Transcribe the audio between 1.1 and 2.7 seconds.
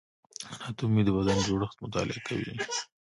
بدن جوړښت مطالعه کوي